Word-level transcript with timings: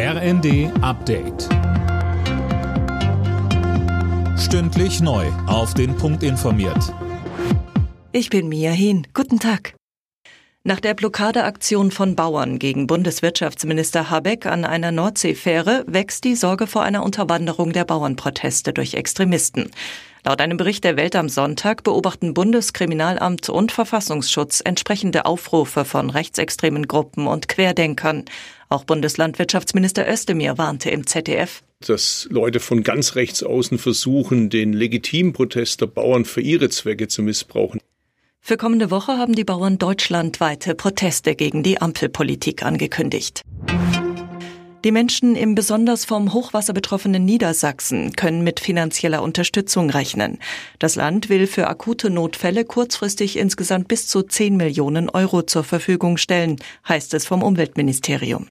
RND 0.00 0.70
Update. 0.80 1.48
Stündlich 4.38 5.00
neu. 5.00 5.26
Auf 5.48 5.74
den 5.74 5.96
Punkt 5.96 6.22
informiert. 6.22 6.94
Ich 8.12 8.30
bin 8.30 8.48
Mia 8.48 8.70
Hehn. 8.70 9.08
Guten 9.12 9.40
Tag. 9.40 9.74
Nach 10.62 10.78
der 10.78 10.94
Blockadeaktion 10.94 11.90
von 11.90 12.14
Bauern 12.14 12.60
gegen 12.60 12.86
Bundeswirtschaftsminister 12.86 14.08
Habeck 14.08 14.46
an 14.46 14.64
einer 14.64 14.92
Nordseefähre 14.92 15.82
wächst 15.88 16.22
die 16.22 16.36
Sorge 16.36 16.68
vor 16.68 16.82
einer 16.82 17.02
Unterwanderung 17.02 17.72
der 17.72 17.84
Bauernproteste 17.84 18.72
durch 18.72 18.94
Extremisten. 18.94 19.68
Laut 20.24 20.40
einem 20.40 20.56
Bericht 20.56 20.84
der 20.84 20.96
Welt 20.96 21.14
am 21.16 21.28
Sonntag 21.28 21.84
beobachten 21.84 22.34
Bundeskriminalamt 22.34 23.48
und 23.48 23.72
Verfassungsschutz 23.72 24.60
entsprechende 24.64 25.26
Aufrufe 25.26 25.84
von 25.84 26.10
rechtsextremen 26.10 26.88
Gruppen 26.88 27.26
und 27.26 27.48
Querdenkern. 27.48 28.24
Auch 28.68 28.84
Bundeslandwirtschaftsminister 28.84 30.10
Özdemir 30.10 30.58
warnte 30.58 30.90
im 30.90 31.06
ZDF. 31.06 31.62
Dass 31.86 32.26
Leute 32.30 32.60
von 32.60 32.82
ganz 32.82 33.14
rechts 33.14 33.42
außen 33.42 33.78
versuchen, 33.78 34.50
den 34.50 34.72
legitimen 34.72 35.32
Protest 35.32 35.80
der 35.80 35.86
Bauern 35.86 36.24
für 36.24 36.40
ihre 36.40 36.68
Zwecke 36.68 37.08
zu 37.08 37.22
missbrauchen. 37.22 37.80
Für 38.40 38.56
kommende 38.56 38.90
Woche 38.90 39.18
haben 39.18 39.34
die 39.34 39.44
Bauern 39.44 39.78
deutschlandweite 39.78 40.74
Proteste 40.74 41.34
gegen 41.34 41.62
die 41.62 41.80
Ampelpolitik 41.80 42.64
angekündigt. 42.64 43.42
Die 44.84 44.92
Menschen 44.92 45.34
im 45.34 45.56
besonders 45.56 46.04
vom 46.04 46.32
Hochwasser 46.32 46.72
betroffenen 46.72 47.24
Niedersachsen 47.24 48.12
können 48.12 48.44
mit 48.44 48.60
finanzieller 48.60 49.22
Unterstützung 49.22 49.90
rechnen. 49.90 50.38
Das 50.78 50.94
Land 50.94 51.28
will 51.28 51.48
für 51.48 51.66
akute 51.66 52.10
Notfälle 52.10 52.64
kurzfristig 52.64 53.38
insgesamt 53.38 53.88
bis 53.88 54.06
zu 54.06 54.22
10 54.22 54.56
Millionen 54.56 55.10
Euro 55.10 55.42
zur 55.42 55.64
Verfügung 55.64 56.16
stellen, 56.16 56.56
heißt 56.88 57.12
es 57.14 57.26
vom 57.26 57.42
Umweltministerium. 57.42 58.46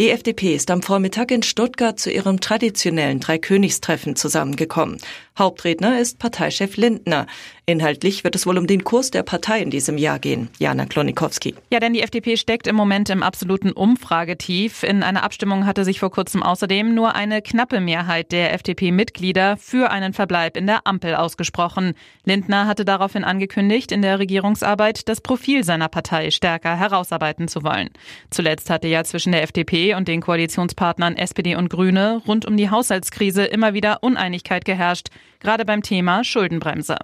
Die 0.00 0.08
FDP 0.08 0.54
ist 0.54 0.70
am 0.70 0.82
Vormittag 0.82 1.30
in 1.30 1.42
Stuttgart 1.42 2.00
zu 2.00 2.10
ihrem 2.10 2.40
traditionellen 2.40 3.20
Dreikönigstreffen 3.20 4.16
zusammengekommen. 4.16 4.96
Hauptredner 5.40 5.98
ist 5.98 6.18
Parteichef 6.18 6.76
Lindner. 6.76 7.26
Inhaltlich 7.64 8.24
wird 8.24 8.34
es 8.34 8.46
wohl 8.46 8.58
um 8.58 8.66
den 8.66 8.84
Kurs 8.84 9.10
der 9.10 9.22
Partei 9.22 9.60
in 9.60 9.70
diesem 9.70 9.96
Jahr 9.96 10.18
gehen. 10.18 10.50
Jana 10.58 10.84
Klonikowski. 10.84 11.54
Ja, 11.70 11.80
denn 11.80 11.94
die 11.94 12.02
FDP 12.02 12.36
steckt 12.36 12.66
im 12.66 12.76
Moment 12.76 13.08
im 13.08 13.22
absoluten 13.22 13.72
Umfragetief. 13.72 14.82
In 14.82 15.02
einer 15.02 15.22
Abstimmung 15.22 15.64
hatte 15.64 15.84
sich 15.84 15.98
vor 15.98 16.10
kurzem 16.10 16.42
außerdem 16.42 16.94
nur 16.94 17.14
eine 17.14 17.40
knappe 17.40 17.80
Mehrheit 17.80 18.32
der 18.32 18.52
FDP-Mitglieder 18.52 19.56
für 19.56 19.90
einen 19.90 20.12
Verbleib 20.12 20.58
in 20.58 20.66
der 20.66 20.86
Ampel 20.86 21.14
ausgesprochen. 21.14 21.94
Lindner 22.24 22.66
hatte 22.66 22.84
daraufhin 22.84 23.24
angekündigt, 23.24 23.92
in 23.92 24.02
der 24.02 24.18
Regierungsarbeit 24.18 25.08
das 25.08 25.22
Profil 25.22 25.64
seiner 25.64 25.88
Partei 25.88 26.30
stärker 26.32 26.76
herausarbeiten 26.76 27.48
zu 27.48 27.62
wollen. 27.62 27.88
Zuletzt 28.28 28.68
hatte 28.68 28.88
ja 28.88 29.04
zwischen 29.04 29.32
der 29.32 29.42
FDP 29.42 29.94
und 29.94 30.06
den 30.06 30.20
Koalitionspartnern 30.20 31.16
SPD 31.16 31.54
und 31.54 31.70
Grüne 31.70 32.20
rund 32.26 32.44
um 32.46 32.58
die 32.58 32.68
Haushaltskrise 32.68 33.44
immer 33.44 33.72
wieder 33.72 34.02
Uneinigkeit 34.02 34.66
geherrscht, 34.66 35.08
gerade 35.40 35.64
beim 35.64 35.82
Thema 35.82 36.22
Schuldenbremse. 36.24 36.96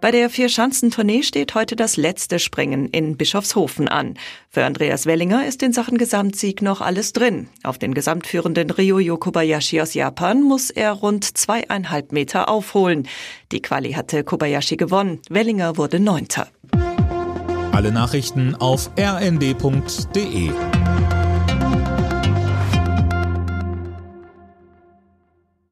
Bei 0.00 0.12
der 0.12 0.30
Vier-Schanzentournee 0.30 1.24
steht 1.24 1.56
heute 1.56 1.74
das 1.74 1.96
letzte 1.96 2.38
Springen 2.38 2.86
in 2.86 3.16
Bischofshofen 3.16 3.88
an. 3.88 4.14
Für 4.48 4.64
Andreas 4.64 5.06
Wellinger 5.06 5.44
ist 5.44 5.60
in 5.64 5.72
Sachen 5.72 5.98
Gesamtsieg 5.98 6.62
noch 6.62 6.80
alles 6.80 7.12
drin. 7.12 7.48
Auf 7.64 7.78
den 7.78 7.94
gesamtführenden 7.94 8.70
Ryo 8.70 9.16
Kobayashi 9.16 9.80
aus 9.80 9.94
Japan 9.94 10.42
muss 10.42 10.70
er 10.70 10.92
rund 10.92 11.36
zweieinhalb 11.36 12.12
Meter 12.12 12.48
aufholen. 12.48 13.08
Die 13.50 13.60
Quali 13.60 13.92
hatte 13.92 14.22
Kobayashi 14.22 14.76
gewonnen. 14.76 15.20
Wellinger 15.30 15.76
wurde 15.76 15.98
Neunter. 15.98 16.46
Alle 17.72 17.90
Nachrichten 17.90 18.54
auf 18.54 18.90
rnd.de 18.96 20.50